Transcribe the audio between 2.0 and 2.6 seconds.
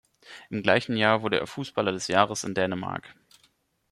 Jahres in